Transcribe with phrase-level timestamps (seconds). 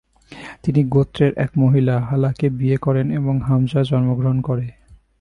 [0.63, 4.65] তিনি গোত্রের এক মহিলা, হালাকে বিয়ে করেন এবং হামজা জন্মগ্রহণ করে।